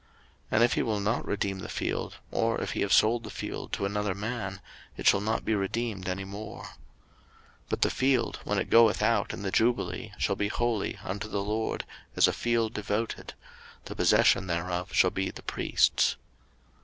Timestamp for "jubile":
9.51-10.09